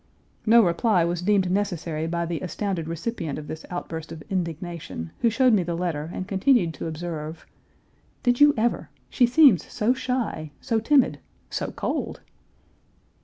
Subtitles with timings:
[0.47, 5.29] No reply was deemed necessary by the astounded recipient of this outburst of indignation, who
[5.29, 7.45] showed me the letter and continued to observe:
[8.23, 8.89] "Did you ever?
[9.11, 11.19] She seems so shy, so timid,
[11.51, 12.21] so cold."